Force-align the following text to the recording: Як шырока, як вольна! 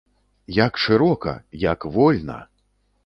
Як 0.59 0.79
шырока, 0.83 1.33
як 1.67 1.85
вольна! 1.93 2.39